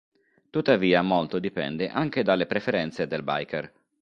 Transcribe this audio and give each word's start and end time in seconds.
Tuttavia 0.49 1.03
molto 1.03 1.37
dipende 1.37 1.87
anche 1.87 2.23
dalle 2.23 2.47
preferenze 2.47 3.05
del 3.05 3.21
biker. 3.21 3.71